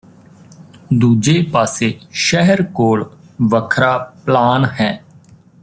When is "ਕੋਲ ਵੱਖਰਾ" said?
2.63-3.97